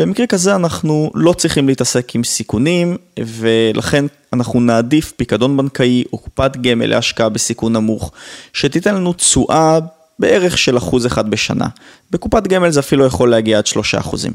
במקרה 0.00 0.26
כזה 0.26 0.54
אנחנו 0.54 1.10
לא 1.14 1.32
צריכים 1.32 1.68
להתעסק 1.68 2.14
עם 2.14 2.24
סיכונים, 2.24 2.96
ולכן 3.18 4.04
אנחנו 4.32 4.60
נעדיף 4.60 5.12
פיקדון 5.16 5.56
בנקאי 5.56 6.04
או 6.12 6.18
קופת 6.18 6.56
גמל 6.56 6.86
להשקעה 6.86 7.28
בסיכון 7.28 7.72
נמוך, 7.72 8.12
שתיתן 8.52 8.94
לנו 8.94 9.12
תשואה 9.12 9.78
בערך 10.18 10.58
של 10.58 10.78
אחוז 10.78 11.06
אחד 11.06 11.30
בשנה. 11.30 11.68
בקופת 12.10 12.46
גמל 12.46 12.70
זה 12.70 12.80
אפילו 12.80 13.06
יכול 13.06 13.30
להגיע 13.30 13.58
עד 13.58 13.66
שלושה 13.66 13.98
אחוזים. 13.98 14.32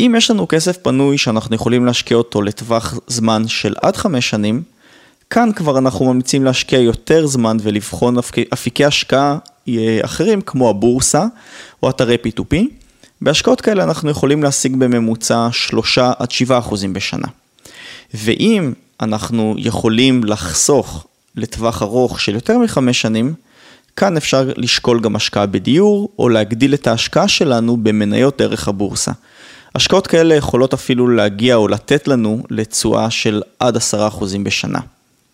אם 0.00 0.14
יש 0.16 0.30
לנו 0.30 0.48
כסף 0.48 0.76
פנוי 0.76 1.18
שאנחנו 1.18 1.54
יכולים 1.54 1.86
להשקיע 1.86 2.16
אותו 2.16 2.42
לטווח 2.42 2.98
זמן 3.06 3.48
של 3.48 3.74
עד 3.82 3.96
חמש 3.96 4.30
שנים, 4.30 4.62
כאן 5.30 5.50
כבר 5.56 5.78
אנחנו 5.78 6.04
ממליצים 6.04 6.44
להשקיע 6.44 6.78
יותר 6.78 7.26
זמן 7.26 7.56
ולבחון 7.62 8.16
אפיקי 8.52 8.84
השקעה 8.84 9.38
אה, 9.68 10.00
אחרים 10.04 10.40
כמו 10.40 10.70
הבורסה 10.70 11.24
או 11.82 11.90
אתרי 11.90 12.16
P2P. 12.26 12.56
בהשקעות 13.20 13.60
כאלה 13.60 13.84
אנחנו 13.84 14.10
יכולים 14.10 14.42
להשיג 14.42 14.76
בממוצע 14.76 15.48
3 15.52 15.98
עד 15.98 16.30
7 16.30 16.58
אחוזים 16.58 16.92
בשנה. 16.92 17.28
ואם 18.14 18.72
אנחנו 19.00 19.54
יכולים 19.58 20.24
לחסוך 20.24 21.06
לטווח 21.36 21.82
ארוך 21.82 22.20
של 22.20 22.34
יותר 22.34 22.58
מחמש 22.58 23.00
שנים, 23.00 23.34
כאן 23.96 24.16
אפשר 24.16 24.50
לשקול 24.56 25.00
גם 25.00 25.16
השקעה 25.16 25.46
בדיור, 25.46 26.08
או 26.18 26.28
להגדיל 26.28 26.74
את 26.74 26.86
ההשקעה 26.86 27.28
שלנו 27.28 27.76
במניות 27.76 28.38
דרך 28.38 28.68
הבורסה. 28.68 29.12
השקעות 29.74 30.06
כאלה 30.06 30.34
יכולות 30.34 30.74
אפילו 30.74 31.08
להגיע 31.08 31.54
או 31.54 31.68
לתת 31.68 32.08
לנו 32.08 32.42
לתשואה 32.50 33.10
של 33.10 33.42
עד 33.58 33.76
עשרה 33.76 34.08
אחוזים 34.08 34.44
בשנה. 34.44 34.80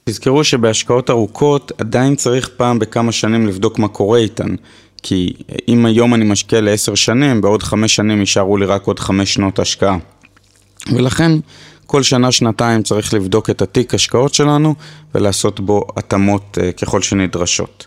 תזכרו 0.04 0.44
שבהשקעות 0.44 1.10
ארוכות 1.10 1.72
עדיין 1.78 2.16
צריך 2.16 2.48
פעם 2.56 2.78
בכמה 2.78 3.12
שנים 3.12 3.46
לבדוק 3.46 3.78
מה 3.78 3.88
קורה 3.88 4.18
איתן. 4.18 4.54
כי 5.06 5.32
אם 5.68 5.86
היום 5.86 6.14
אני 6.14 6.24
משקיע 6.24 6.60
לעשר 6.60 6.94
שנים, 6.94 7.40
בעוד 7.40 7.62
חמש 7.62 7.94
שנים 7.94 8.20
יישארו 8.20 8.56
לי 8.56 8.66
רק 8.66 8.86
עוד 8.86 8.98
חמש 8.98 9.34
שנות 9.34 9.58
השקעה. 9.58 9.96
ולכן 10.92 11.32
כל 11.86 12.02
שנה-שנתיים 12.02 12.82
צריך 12.82 13.14
לבדוק 13.14 13.50
את 13.50 13.62
התיק 13.62 13.94
השקעות 13.94 14.34
שלנו 14.34 14.74
ולעשות 15.14 15.60
בו 15.60 15.86
התאמות 15.96 16.58
uh, 16.60 16.72
ככל 16.72 17.02
שנדרשות. 17.02 17.86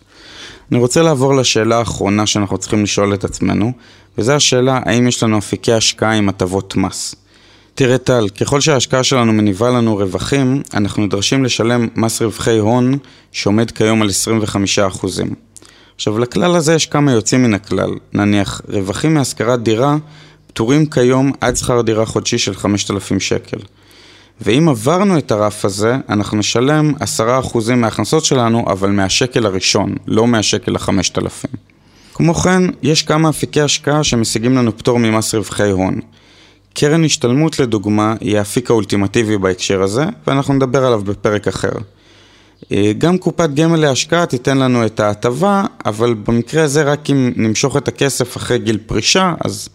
אני 0.71 0.79
רוצה 0.79 1.01
לעבור 1.01 1.35
לשאלה 1.35 1.77
האחרונה 1.77 2.25
שאנחנו 2.25 2.57
צריכים 2.57 2.83
לשאול 2.83 3.13
את 3.13 3.23
עצמנו, 3.23 3.71
וזו 4.17 4.31
השאלה 4.31 4.79
האם 4.85 5.07
יש 5.07 5.23
לנו 5.23 5.37
אפיקי 5.37 5.73
השקעה 5.73 6.13
עם 6.13 6.29
הטבות 6.29 6.75
מס. 6.75 7.15
תראה 7.75 7.97
טל, 7.97 8.29
ככל 8.29 8.61
שההשקעה 8.61 9.03
שלנו 9.03 9.33
מניבה 9.33 9.69
לנו 9.69 9.97
רווחים, 9.97 10.61
אנחנו 10.73 11.05
נדרשים 11.05 11.43
לשלם 11.43 11.87
מס 11.95 12.21
רווחי 12.21 12.57
הון 12.57 12.97
שעומד 13.31 13.71
כיום 13.71 14.01
על 14.01 14.09
25%. 15.03 15.05
עכשיו, 15.97 16.19
לכלל 16.19 16.55
הזה 16.55 16.73
יש 16.73 16.85
כמה 16.85 17.11
יוצאים 17.11 17.43
מן 17.43 17.53
הכלל. 17.53 17.89
נניח, 18.13 18.61
רווחים 18.69 19.13
מהשכרת 19.13 19.63
דירה 19.63 19.97
פטורים 20.47 20.85
כיום 20.85 21.31
עד 21.41 21.55
שכר 21.55 21.81
דירה 21.81 22.05
חודשי 22.05 22.37
של 22.37 22.55
5,000 22.55 23.19
שקל. 23.19 23.57
ואם 24.41 24.69
עברנו 24.69 25.17
את 25.17 25.31
הרף 25.31 25.65
הזה, 25.65 25.95
אנחנו 26.09 26.37
נשלם 26.37 26.93
10% 27.19 27.75
מההכנסות 27.75 28.25
שלנו, 28.25 28.65
אבל 28.67 28.89
מהשקל 28.89 29.45
הראשון, 29.45 29.95
לא 30.07 30.27
מהשקל 30.27 30.75
ה-5,000. 30.75 31.47
כמו 32.13 32.33
כן, 32.33 32.63
יש 32.83 33.03
כמה 33.03 33.29
אפיקי 33.29 33.61
השקעה 33.61 34.03
שמשיגים 34.03 34.55
לנו 34.55 34.77
פטור 34.77 34.99
ממס 34.99 35.35
רווחי 35.35 35.69
הון. 35.69 35.99
קרן 36.73 37.03
השתלמות 37.03 37.59
לדוגמה 37.59 38.15
היא 38.21 38.37
האפיק 38.37 38.69
האולטימטיבי 38.69 39.37
בהקשר 39.37 39.81
הזה, 39.81 40.05
ואנחנו 40.27 40.53
נדבר 40.53 40.85
עליו 40.85 41.01
בפרק 41.01 41.47
אחר. 41.47 41.71
אה, 42.71 42.91
גם 42.97 43.17
קופת 43.17 43.49
גמל 43.49 43.79
להשקעה 43.79 44.25
תיתן 44.25 44.57
לנו 44.57 44.85
את 44.85 44.99
ההטבה, 44.99 45.65
אבל 45.85 46.13
במקרה 46.13 46.63
הזה 46.63 46.83
רק 46.83 47.09
אם 47.09 47.31
נמשוך 47.35 47.77
את 47.77 47.87
הכסף 47.87 48.37
אחרי 48.37 48.59
גיל 48.59 48.77
פרישה, 48.85 49.33
אז 49.45 49.69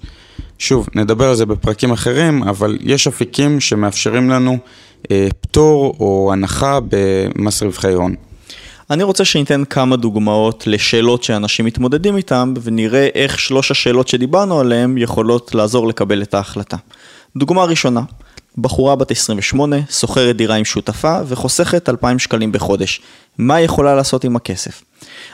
שוב, 0.59 0.89
נדבר 0.95 1.29
על 1.29 1.35
זה 1.35 1.47
בפרקים 1.47 1.93
אחרים, 1.93 2.43
אבל 2.43 2.79
יש 2.81 3.07
אפיקים 3.07 3.61
שמאפשרים 3.61 4.31
לנו 4.31 4.59
אה, 5.11 5.29
פטור 5.41 5.97
או 6.01 6.31
הנחה 6.33 6.79
במס 6.89 7.63
רווחי 7.63 7.93
הון. 7.93 8.15
אני 8.91 9.03
רוצה 9.03 9.25
שניתן 9.25 9.65
כמה 9.65 9.97
דוגמאות 9.97 10.67
לשאלות 10.67 11.23
שאנשים 11.23 11.65
מתמודדים 11.65 12.17
איתן, 12.17 12.55
ונראה 12.63 13.09
איך 13.15 13.39
שלוש 13.39 13.71
השאלות 13.71 14.09
שדיברנו 14.09 14.61
עליהן 14.61 14.99
יכולות 14.99 15.55
לעזור 15.55 15.89
לקבל 15.89 16.23
את 16.23 16.35
ההחלטה. 16.35 16.77
דוגמה 17.37 17.65
ראשונה, 17.65 18.01
בחורה 18.59 18.97
בת 18.97 19.11
28, 19.11 19.77
שוכרת 19.91 20.37
דירה 20.37 20.55
עם 20.55 20.65
שותפה 20.65 21.19
וחוסכת 21.27 21.89
2,000 21.89 22.19
שקלים 22.19 22.53
בחודש. 22.53 23.01
מה 23.39 23.55
היא 23.55 23.65
יכולה 23.65 23.95
לעשות 23.95 24.25
עם 24.25 24.37
הכסף? 24.37 24.83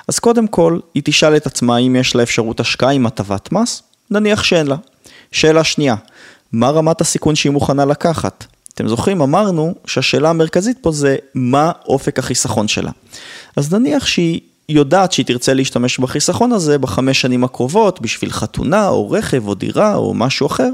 אז 0.09 0.19
קודם 0.19 0.47
כל, 0.47 0.79
היא 0.95 1.03
תשאל 1.07 1.37
את 1.37 1.47
עצמה 1.47 1.79
אם 1.79 1.97
יש 1.97 2.17
לה 2.17 2.23
אפשרות 2.23 2.61
השקעה 2.61 2.91
עם 2.91 3.07
הטבת 3.07 3.53
מס, 3.53 3.83
נניח 4.11 4.43
שאין 4.43 4.67
לה. 4.67 4.77
שאלה 5.33 5.65
שנייה, 5.65 5.95
מה 6.53 6.71
רמת 6.71 7.01
הסיכון 7.01 7.35
שהיא 7.35 7.53
מוכנה 7.53 7.85
לקחת? 7.85 8.45
אתם 8.75 8.89
זוכרים, 8.89 9.23
אמרנו 9.23 9.75
שהשאלה 9.87 10.31
המרכזית 10.31 10.79
פה 10.81 10.93
זה 10.93 11.17
מה 11.35 11.73
אופק 11.87 12.19
החיסכון 12.19 12.69
שלה. 12.69 12.91
אז 13.57 13.75
נניח 13.75 14.07
שהיא 14.07 14.41
יודעת 14.69 15.13
שהיא 15.13 15.27
תרצה 15.27 15.55
להשתמש 15.55 15.99
בחיסכון 15.99 16.53
הזה 16.53 16.79
בחמש 16.79 17.21
שנים 17.21 17.45
הקרובות 17.45 18.01
בשביל 18.01 18.31
חתונה 18.31 18.89
או 18.89 19.11
רכב 19.11 19.49
או 19.49 19.55
דירה 19.55 19.95
או 19.95 20.15
משהו 20.15 20.47
אחר, 20.47 20.71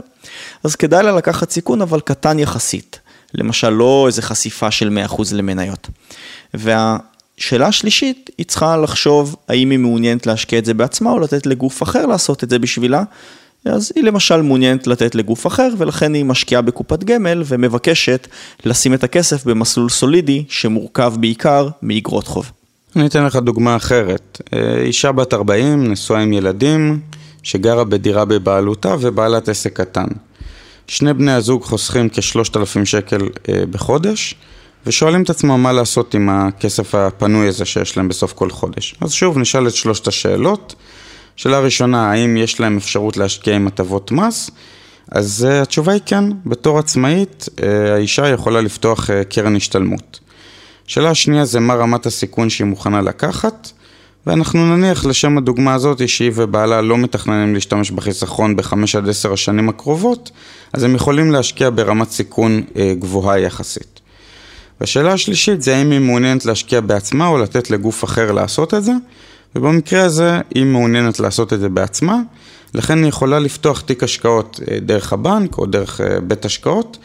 אז 0.65 0.77
כדאי 0.77 1.03
לה 1.03 1.13
לקחת 1.13 1.51
סיכון 1.51 1.83
אבל 1.83 2.01
קטן 2.01 2.39
יחסית. 2.39 3.01
למשל 3.35 3.71
לא 3.71 4.05
איזה 4.07 4.23
חשיפה 4.23 4.71
של 4.71 4.99
100% 5.09 5.23
למניות. 5.33 5.89
והשאלה 6.55 7.67
השלישית, 7.67 8.31
היא 8.39 8.47
צריכה 8.47 8.77
לחשוב 8.77 9.37
האם 9.49 9.71
היא 9.71 9.79
מעוניינת 9.79 10.27
להשקיע 10.27 10.59
את 10.59 10.65
זה 10.65 10.75
בעצמה 10.75 11.11
או 11.11 11.19
לתת 11.19 11.47
לגוף 11.47 11.83
אחר 11.83 12.07
לעשות 12.07 12.45
את 12.45 12.51
זה 12.51 12.59
בשבילה, 12.59 13.03
אז 13.65 13.93
היא 13.97 14.05
למשל 14.05 14.43
מעוניינת 14.43 14.87
לתת 14.87 15.15
לגוף 15.15 15.47
אחר, 15.47 15.69
ולכן 15.79 16.15
היא 16.15 16.25
משקיעה 16.25 16.63
בקופת 16.63 17.05
גמל 17.05 17.43
ומבקשת 17.47 18.29
לשים 18.65 18.95
את 18.95 19.05
הכסף 19.05 19.45
במסלול 19.45 19.89
סולידי 19.89 20.45
שמורכב 20.49 21.15
בעיקר 21.21 21.69
מאגרות 21.83 22.27
חוב. 22.27 22.51
אני 22.97 23.07
אתן 23.07 23.25
לך 23.25 23.37
דוגמה 23.37 23.77
אחרת. 23.77 24.41
אה, 24.53 24.81
אישה 24.81 25.13
בת 25.13 25.35
40, 25.35 25.93
נשואה 25.93 26.21
עם 26.21 26.33
ילדים, 26.33 27.01
שגרה 27.43 27.85
בדירה 27.85 28.25
בבעלותה 28.25 28.97
ובעלת 29.01 29.49
עסק 29.49 29.81
קטן. 29.81 30.07
שני 30.87 31.15
בני 31.15 31.33
הזוג 31.33 31.63
חוסכים 31.63 32.09
כ-3,000 32.09 32.85
שקל 32.85 33.29
אה, 33.49 33.67
בחודש, 33.71 34.35
ושואלים 34.87 35.23
את 35.23 35.31
עצמם 35.31 35.63
מה 35.63 35.73
לעשות 35.73 36.15
עם 36.15 36.29
הכסף 36.29 36.95
הפנוי 36.95 37.49
הזה 37.49 37.65
שיש 37.65 37.97
להם 37.97 38.09
בסוף 38.09 38.33
כל 38.33 38.51
חודש. 38.51 38.95
אז 39.01 39.13
שוב, 39.13 39.39
נשאל 39.39 39.69
את 39.69 39.75
שלושת 39.75 40.07
השאלות. 40.07 40.75
שאלה 41.37 41.61
ראשונה, 41.61 42.11
האם 42.11 42.37
יש 42.37 42.61
להם 42.61 42.77
אפשרות 42.77 43.17
להשקיע 43.17 43.57
עם 43.57 43.67
הטבות 43.67 44.13
מס? 44.13 44.51
אז 45.11 45.47
uh, 45.51 45.63
התשובה 45.63 45.93
היא 45.93 46.01
כן, 46.07 46.25
בתור 46.47 46.79
עצמאית 46.79 47.49
האישה 47.95 48.29
יכולה 48.29 48.61
לפתוח 48.61 49.11
קרן 49.29 49.57
השתלמות. 49.57 50.21
שאלה 50.87 51.15
שנייה 51.15 51.45
זה 51.45 51.61
מה 51.61 51.75
רמת 51.75 52.07
הסיכון 52.07 52.51
שהיא 52.51 52.67
מוכנה 52.67 53.03
לקחת, 53.03 53.71
ואנחנו 54.27 54.77
נניח 54.77 55.05
לשם 55.05 55.39
הדוגמה 55.39 55.75
הזאת 55.75 56.09
שהיא 56.09 56.31
ובעלה 56.35 56.81
לא 56.81 56.99
מתכננים 56.99 57.55
להשתמש 57.55 57.91
בחיסכון 57.91 58.57
בחמש 58.57 58.97
עד 58.97 59.09
עשר 59.09 59.33
השנים 59.33 59.69
הקרובות, 59.69 60.31
אז 60.73 60.83
הם 60.83 60.95
יכולים 60.95 61.33
להשקיע 61.33 61.71
ברמת 61.75 62.11
סיכון 62.11 62.63
uh, 62.69 62.79
גבוהה 62.99 63.39
יחסית. 63.39 64.01
והשאלה 64.81 65.13
השלישית 65.13 65.63
זה 65.63 65.77
האם 65.77 65.91
היא 65.91 66.01
מעוניינת 66.01 66.45
להשקיע 66.45 66.81
בעצמה 66.81 67.27
או 67.27 67.39
לתת 67.39 67.71
לגוף 67.71 68.05
אחר 68.05 68.33
לעשות 68.33 68.75
את 68.75 68.85
זה. 68.85 68.93
ובמקרה 69.57 70.05
הזה 70.05 70.41
היא 70.55 70.65
מעוניינת 70.65 71.21
לעשות 71.21 71.53
את 71.53 71.61
זה 71.61 71.69
בעצמה, 71.69 72.21
לכן 72.75 72.99
היא 72.99 73.09
יכולה 73.09 73.39
לפתוח 73.39 73.81
תיק 73.81 74.03
השקעות 74.03 74.61
אה, 74.71 74.81
דרך 74.81 75.13
הבנק 75.13 75.59
או 75.59 75.67
דרך 75.67 76.01
אה, 76.01 76.21
בית 76.21 76.45
השקעות 76.45 76.99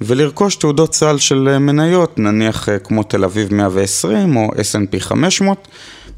ולרכוש 0.00 0.56
תעודות 0.56 0.94
סל 0.94 1.18
של 1.18 1.48
אה, 1.48 1.58
מניות, 1.58 2.18
נניח 2.18 2.68
כמו 2.84 3.02
תל 3.02 3.24
אביב 3.24 3.54
120 3.54 4.36
או 4.36 4.48
S&P 4.48 5.00
500 5.00 5.68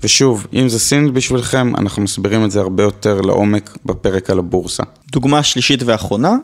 ושוב, 0.03 0.47
אם 0.53 0.69
זה 0.69 0.79
סינית 0.79 1.13
בשבילכם, 1.13 1.77
אנחנו 1.77 2.03
מסבירים 2.03 2.45
את 2.45 2.51
זה 2.51 2.61
הרבה 2.61 2.83
יותר 2.83 3.21
לעומק 3.21 3.77
בפרק 3.85 4.31
על 4.31 4.39
הבורסה. 4.39 4.83
דוגמה 5.13 5.43
שלישית 5.43 5.83
ואחרונה, 5.83 6.37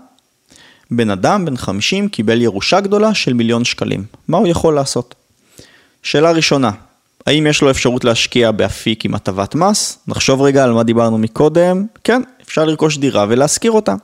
בן 0.91 1.11
אדם 1.11 1.45
בן 1.45 1.57
50 1.57 2.09
קיבל 2.09 2.43
ירושה 2.43 2.81
גדולה 2.81 3.15
של 3.15 3.33
מיליון 3.33 3.65
שקלים. 3.65 4.05
מה 4.29 4.39
הוא 4.39 4.47
יכול 4.47 4.75
לעשות? 4.75 5.15
שאלה 6.03 6.31
ראשונה, 6.31 6.71
האם 7.27 7.47
יש 7.47 7.63
לו 7.63 7.71
אפשרות 7.71 8.05
להשקיע 8.05 8.51
באפיק 8.51 9.05
עם 9.05 9.15
הטבת 9.15 9.55
מס? 9.55 9.99
נחשוב 10.07 10.43
רגע 10.43 10.65
על 10.65 10.73
מה 10.73 10.83
דיברנו 10.83 11.19
מקודם. 11.19 11.87
כן, 12.05 12.23
אפשר 12.51 12.65
לרכוש 12.65 12.99
דירה 12.99 13.27
ולהשכיר 13.29 13.73
אותה. 13.73 13.95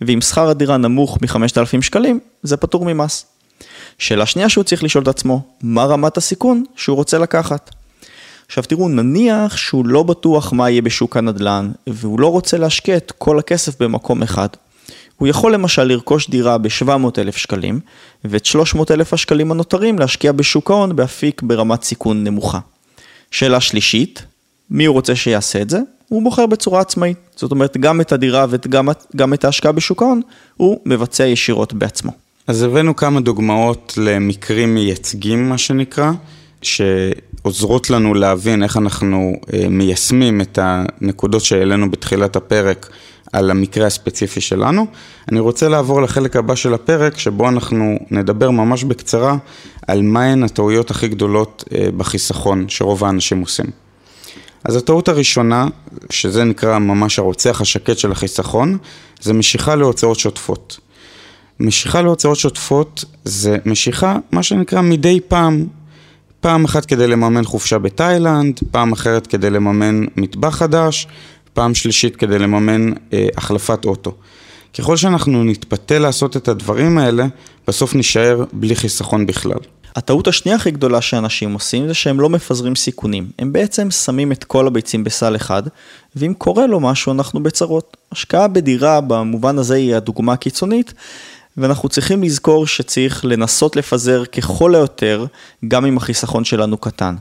ואם 0.00 0.20
שכר 0.20 0.48
הדירה 0.48 0.76
נמוך 0.76 1.18
מ-5,000 1.22 1.82
שקלים, 1.82 2.20
זה 2.42 2.56
פטור 2.56 2.84
ממס. 2.84 3.26
שאלה 3.98 4.26
שנייה 4.26 4.48
שהוא 4.48 4.64
צריך 4.64 4.84
לשאול 4.84 5.02
את 5.02 5.08
עצמו, 5.08 5.42
מה 5.62 5.84
רמת 5.84 6.16
הסיכון 6.16 6.64
שהוא 6.76 6.96
רוצה 6.96 7.18
לקחת? 7.18 7.70
עכשיו 8.46 8.64
תראו, 8.64 8.88
נניח 8.88 9.56
שהוא 9.56 9.86
לא 9.86 10.02
בטוח 10.02 10.52
מה 10.52 10.70
יהיה 10.70 10.82
בשוק 10.82 11.16
הנדל"ן, 11.16 11.72
והוא 11.86 12.20
לא 12.20 12.26
רוצה 12.26 12.58
להשקיע 12.58 12.96
את 12.96 13.12
כל 13.18 13.38
הכסף 13.38 13.82
במקום 13.82 14.22
אחד. 14.22 14.48
הוא 15.16 15.28
יכול 15.28 15.54
למשל 15.54 15.84
לרכוש 15.84 16.30
דירה 16.30 16.58
ב-700,000 16.58 17.36
שקלים, 17.36 17.80
ואת 18.24 18.44
300,000 18.44 19.12
השקלים 19.12 19.50
הנותרים 19.50 19.98
להשקיע 19.98 20.32
בשוק 20.32 20.70
ההון 20.70 20.96
באפיק 20.96 21.42
ברמת 21.42 21.82
סיכון 21.82 22.24
נמוכה. 22.24 22.58
שאלה 23.30 23.60
שלישית, 23.60 24.22
מי 24.70 24.84
הוא 24.84 24.94
רוצה 24.94 25.16
שיעשה 25.16 25.62
את 25.62 25.70
זה? 25.70 25.78
הוא 26.08 26.22
בוחר 26.22 26.46
בצורה 26.46 26.80
עצמאית. 26.80 27.18
זאת 27.36 27.50
אומרת, 27.50 27.76
גם 27.76 28.00
את 28.00 28.12
הדירה 28.12 28.46
וגם 28.50 29.34
את 29.34 29.44
ההשקעה 29.44 29.72
בשוק 29.72 30.02
ההון, 30.02 30.20
הוא 30.56 30.80
מבצע 30.86 31.26
ישירות 31.26 31.72
בעצמו. 31.72 32.12
אז 32.46 32.62
הבאנו 32.62 32.96
כמה 32.96 33.20
דוגמאות 33.20 33.94
למקרים 33.96 34.74
מייצגים, 34.74 35.48
מה 35.48 35.58
שנקרא, 35.58 36.12
שעוזרות 36.62 37.90
לנו 37.90 38.14
להבין 38.14 38.62
איך 38.62 38.76
אנחנו 38.76 39.32
אה, 39.52 39.68
מיישמים 39.68 40.40
את 40.40 40.58
הנקודות 40.62 41.42
שהעלינו 41.44 41.90
בתחילת 41.90 42.36
הפרק 42.36 42.90
על 43.32 43.50
המקרה 43.50 43.86
הספציפי 43.86 44.40
שלנו. 44.40 44.86
אני 45.32 45.40
רוצה 45.40 45.68
לעבור 45.68 46.02
לחלק 46.02 46.36
הבא 46.36 46.54
של 46.54 46.74
הפרק, 46.74 47.18
שבו 47.18 47.48
אנחנו 47.48 47.98
נדבר 48.10 48.50
ממש 48.50 48.84
בקצרה 48.84 49.36
על 49.86 50.02
מהן 50.02 50.42
הטעויות 50.42 50.90
הכי 50.90 51.08
גדולות 51.08 51.64
אה, 51.74 51.88
בחיסכון 51.96 52.64
שרוב 52.68 53.04
האנשים 53.04 53.40
עושים. 53.40 53.83
אז 54.64 54.76
הטעות 54.76 55.08
הראשונה, 55.08 55.68
שזה 56.10 56.44
נקרא 56.44 56.78
ממש 56.78 57.18
הרוצח 57.18 57.60
השקט 57.60 57.98
של 57.98 58.12
החיסכון, 58.12 58.78
זה 59.20 59.32
משיכה 59.32 59.74
להוצאות 59.74 60.18
שוטפות. 60.18 60.78
משיכה 61.60 62.02
להוצאות 62.02 62.36
שוטפות 62.36 63.04
זה 63.24 63.56
משיכה, 63.66 64.16
מה 64.32 64.42
שנקרא 64.42 64.80
מדי 64.80 65.20
פעם, 65.28 65.66
פעם 66.40 66.64
אחת 66.64 66.84
כדי 66.84 67.06
לממן 67.06 67.44
חופשה 67.44 67.78
בתאילנד, 67.78 68.60
פעם 68.70 68.92
אחרת 68.92 69.26
כדי 69.26 69.50
לממן 69.50 70.04
מטבח 70.16 70.56
חדש, 70.56 71.06
פעם 71.52 71.74
שלישית 71.74 72.16
כדי 72.16 72.38
לממן 72.38 72.92
אה, 73.12 73.28
החלפת 73.36 73.84
אוטו. 73.84 74.14
ככל 74.78 74.96
שאנחנו 74.96 75.44
נתפתה 75.44 75.98
לעשות 75.98 76.36
את 76.36 76.48
הדברים 76.48 76.98
האלה, 76.98 77.26
בסוף 77.68 77.94
נישאר 77.94 78.44
בלי 78.52 78.76
חיסכון 78.76 79.26
בכלל. 79.26 79.58
הטעות 79.96 80.28
השנייה 80.28 80.56
הכי 80.56 80.70
גדולה 80.70 81.00
שאנשים 81.00 81.52
עושים 81.52 81.88
זה 81.88 81.94
שהם 81.94 82.20
לא 82.20 82.28
מפזרים 82.28 82.76
סיכונים. 82.76 83.30
הם 83.38 83.52
בעצם 83.52 83.90
שמים 83.90 84.32
את 84.32 84.44
כל 84.44 84.66
הביצים 84.66 85.04
בסל 85.04 85.36
אחד, 85.36 85.62
ואם 86.16 86.34
קורה 86.38 86.66
לו 86.66 86.80
משהו 86.80 87.12
אנחנו 87.12 87.42
בצרות. 87.42 87.96
השקעה 88.12 88.48
בדירה 88.48 89.00
במובן 89.00 89.58
הזה 89.58 89.74
היא 89.74 89.94
הדוגמה 89.96 90.32
הקיצונית, 90.32 90.94
ואנחנו 91.56 91.88
צריכים 91.88 92.22
לזכור 92.22 92.66
שצריך 92.66 93.24
לנסות 93.24 93.76
לפזר 93.76 94.24
ככל 94.24 94.74
היותר, 94.74 95.26
גם 95.68 95.86
אם 95.86 95.96
החיסכון 95.96 96.44
שלנו 96.44 96.76
קטן. 96.76 97.14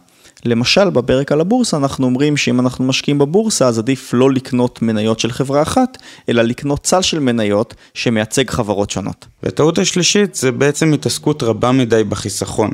למשל, 0.45 0.89
בפרק 0.89 1.31
על 1.31 1.41
הבורסה 1.41 1.77
אנחנו 1.77 2.05
אומרים 2.05 2.37
שאם 2.37 2.59
אנחנו 2.59 2.85
משקיעים 2.85 3.19
בבורסה, 3.19 3.67
אז 3.67 3.79
עדיף 3.79 4.13
לא 4.13 4.31
לקנות 4.31 4.81
מניות 4.81 5.19
של 5.19 5.31
חברה 5.31 5.61
אחת, 5.61 5.97
אלא 6.29 6.41
לקנות 6.41 6.83
צל 6.83 7.01
של 7.01 7.19
מניות 7.19 7.73
שמייצג 7.93 8.49
חברות 8.49 8.89
שונות. 8.89 9.25
והטעות 9.43 9.77
השלישית 9.77 10.35
זה 10.35 10.51
בעצם 10.51 10.93
התעסקות 10.93 11.43
רבה 11.43 11.71
מדי 11.71 12.03
בחיסכון. 12.03 12.71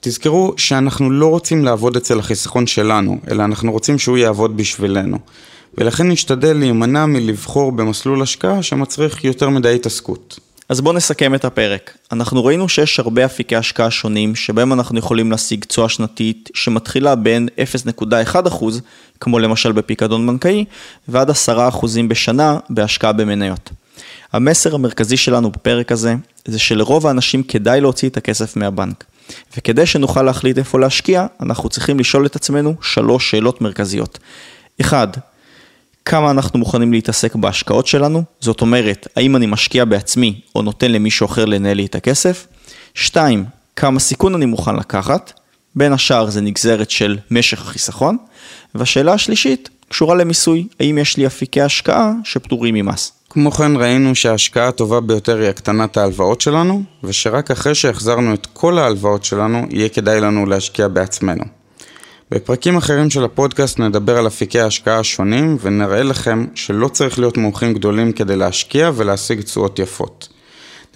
תזכרו 0.00 0.54
שאנחנו 0.56 1.10
לא 1.10 1.26
רוצים 1.26 1.64
לעבוד 1.64 1.96
אצל 1.96 2.18
החיסכון 2.18 2.66
שלנו, 2.66 3.18
אלא 3.30 3.44
אנחנו 3.44 3.72
רוצים 3.72 3.98
שהוא 3.98 4.18
יעבוד 4.18 4.56
בשבילנו. 4.56 5.18
ולכן 5.78 6.08
נשתדל 6.08 6.56
להימנע 6.56 7.06
מלבחור 7.06 7.72
במסלול 7.72 8.22
השקעה 8.22 8.62
שמצריך 8.62 9.24
יותר 9.24 9.48
מדי 9.48 9.74
התעסקות. 9.74 10.40
אז 10.72 10.80
בואו 10.80 10.94
נסכם 10.94 11.34
את 11.34 11.44
הפרק. 11.44 11.96
אנחנו 12.12 12.44
ראינו 12.44 12.68
שיש 12.68 12.98
הרבה 12.98 13.24
אפיקי 13.24 13.56
השקעה 13.56 13.90
שונים, 13.90 14.34
שבהם 14.34 14.72
אנחנו 14.72 14.98
יכולים 14.98 15.30
להשיג 15.30 15.64
תשואה 15.64 15.88
שנתית 15.88 16.50
שמתחילה 16.54 17.14
בין 17.14 17.48
0.1%, 18.34 18.64
כמו 19.20 19.38
למשל 19.38 19.72
בפיקדון 19.72 20.26
בנקאי, 20.26 20.64
ועד 21.08 21.30
10% 21.30 21.32
בשנה 22.08 22.58
בהשקעה 22.70 23.12
במניות. 23.12 23.70
המסר 24.32 24.74
המרכזי 24.74 25.16
שלנו 25.16 25.50
בפרק 25.50 25.92
הזה, 25.92 26.14
זה 26.44 26.58
שלרוב 26.58 27.06
האנשים 27.06 27.42
כדאי 27.42 27.80
להוציא 27.80 28.08
את 28.08 28.16
הכסף 28.16 28.56
מהבנק. 28.56 29.04
וכדי 29.56 29.86
שנוכל 29.86 30.22
להחליט 30.22 30.58
איפה 30.58 30.78
להשקיע, 30.78 31.26
אנחנו 31.40 31.68
צריכים 31.68 31.98
לשאול 31.98 32.26
את 32.26 32.36
עצמנו 32.36 32.74
שלוש 32.82 33.30
שאלות 33.30 33.60
מרכזיות. 33.60 34.18
1. 34.80 35.31
כמה 36.04 36.30
אנחנו 36.30 36.58
מוכנים 36.58 36.92
להתעסק 36.92 37.34
בהשקעות 37.34 37.86
שלנו, 37.86 38.22
זאת 38.40 38.60
אומרת, 38.60 39.08
האם 39.16 39.36
אני 39.36 39.46
משקיע 39.46 39.84
בעצמי 39.84 40.40
או 40.54 40.62
נותן 40.62 40.92
למישהו 40.92 41.26
אחר 41.26 41.44
לנהל 41.44 41.76
לי 41.76 41.86
את 41.86 41.94
הכסף. 41.94 42.46
שתיים, 42.94 43.44
כמה 43.76 44.00
סיכון 44.00 44.34
אני 44.34 44.46
מוכן 44.46 44.76
לקחת, 44.76 45.32
בין 45.74 45.92
השאר 45.92 46.30
זה 46.30 46.40
נגזרת 46.40 46.90
של 46.90 47.18
משך 47.30 47.60
החיסכון. 47.60 48.16
והשאלה 48.74 49.12
השלישית 49.12 49.68
קשורה 49.88 50.14
למיסוי, 50.14 50.66
האם 50.80 50.98
יש 50.98 51.16
לי 51.16 51.26
אפיקי 51.26 51.60
השקעה 51.60 52.12
שפטורים 52.24 52.74
ממס. 52.74 53.12
כמו 53.30 53.50
כן 53.50 53.76
ראינו 53.76 54.14
שההשקעה 54.14 54.68
הטובה 54.68 55.00
ביותר 55.00 55.38
היא 55.38 55.48
הקטנת 55.48 55.96
ההלוואות 55.96 56.40
שלנו, 56.40 56.82
ושרק 57.04 57.50
אחרי 57.50 57.74
שהחזרנו 57.74 58.34
את 58.34 58.46
כל 58.52 58.78
ההלוואות 58.78 59.24
שלנו, 59.24 59.66
יהיה 59.70 59.88
כדאי 59.88 60.20
לנו 60.20 60.46
להשקיע 60.46 60.88
בעצמנו. 60.88 61.44
בפרקים 62.34 62.76
אחרים 62.76 63.10
של 63.10 63.24
הפודקאסט 63.24 63.78
נדבר 63.78 64.18
על 64.18 64.26
אפיקי 64.26 64.60
ההשקעה 64.60 64.98
השונים 64.98 65.56
ונראה 65.60 66.02
לכם 66.02 66.46
שלא 66.54 66.88
צריך 66.88 67.18
להיות 67.18 67.36
מומחים 67.36 67.74
גדולים 67.74 68.12
כדי 68.12 68.36
להשקיע 68.36 68.90
ולהשיג 68.96 69.40
תשואות 69.40 69.78
יפות. 69.78 70.28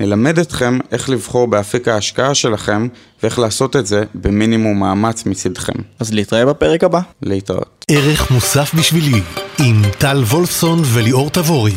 נלמד 0.01 0.39
אתכם 0.39 0.79
איך 0.93 1.11
לבחור 1.11 1.47
באפיק 1.47 1.89
ההשקעה 1.89 2.35
שלכם 2.35 2.89
ואיך 3.23 3.39
לעשות 3.39 3.77
את 3.77 3.87
זה 3.87 4.05
במינימום 4.15 4.81
מאמץ 4.81 5.27
מצדכם. 5.27 5.73
אז 5.99 6.13
להתראה 6.13 6.47
בפרק 6.47 6.85
הבא. 6.85 7.01
להתראות. 7.23 7.85
ערך 7.91 8.31
מוסף 8.31 8.75
בשבילי 8.75 9.21
עם 9.59 9.83
טל 9.99 10.23
וולפסון 10.29 10.83
וליאור 10.85 11.31
תבורי. 11.31 11.75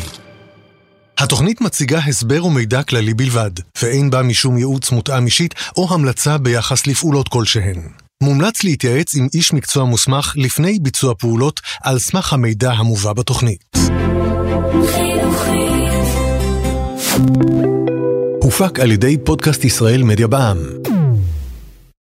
התוכנית 1.18 1.60
מציגה 1.60 1.98
הסבר 1.98 2.44
ומידע 2.44 2.82
כללי 2.82 3.14
בלבד, 3.14 3.50
ואין 3.82 4.10
בה 4.10 4.22
משום 4.22 4.58
ייעוץ 4.58 4.90
מותאם 4.92 5.26
אישית 5.26 5.54
או 5.76 5.94
המלצה 5.94 6.38
ביחס 6.38 6.86
לפעולות 6.86 7.28
כלשהן. 7.28 7.99
מומלץ 8.22 8.64
להתייעץ 8.64 9.14
עם 9.14 9.28
איש 9.34 9.52
מקצוע 9.52 9.84
מוסמך 9.84 10.32
לפני 10.36 10.78
ביצוע 10.82 11.14
פעולות 11.14 11.60
על 11.82 11.98
סמך 11.98 12.32
המידע 12.32 12.72
המובא 12.72 13.12
בתוכנית. 13.12 13.64
הופק 18.42 18.80
על 18.80 18.92
ידי 18.92 19.16
פודקאסט 19.24 19.64
ישראל 19.64 20.02
מדיה 20.02 20.26
בע"מ. 20.26 20.99